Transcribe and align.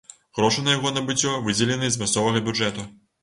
Грошы 0.37 0.63
на 0.67 0.71
яго 0.75 0.91
набыццё 0.95 1.35
выдзеленыя 1.49 1.91
з 1.97 2.01
мясцовага 2.05 2.41
бюджэту. 2.47 2.87